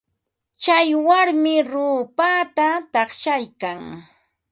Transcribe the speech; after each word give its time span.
Tsay 0.61 0.89
warmi 1.07 1.53
ruupata 1.71 2.67
taqshaykan. 2.93 3.79